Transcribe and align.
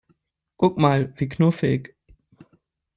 Guck 0.57 0.79
mal, 0.79 1.13
wie 1.19 1.29
knuffig! 1.29 1.95